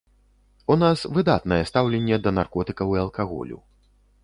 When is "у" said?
0.75-0.77